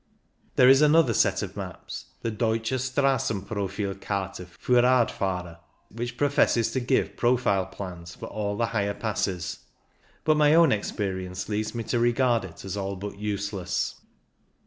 There 0.55 0.67
is 0.67 0.81
another 0.81 1.13
set 1.13 1.43
of 1.43 1.55
maps, 1.55 2.05
the" 2.23 2.31
Deutsche 2.31 2.71
Strassenprofilkarte 2.73 4.47
fiir 4.47 4.81
Radfahrer," 4.81 5.59
which 5.91 6.17
professes 6.17 6.71
to 6.71 6.79
give 6.79 7.15
profile 7.15 7.67
plans 7.67 8.15
for 8.15 8.25
all 8.25 8.57
the 8.57 8.65
higher 8.73 8.95
passes; 8.95 9.59
but 10.23 10.37
my 10.37 10.55
own 10.55 10.71
experience 10.71 11.49
leads 11.49 11.75
me 11.75 11.83
to 11.83 11.99
regard 11.99 12.43
it 12.43 12.65
as 12.65 12.75
all 12.75 12.95
but 12.95 13.19
useless. 13.19 14.01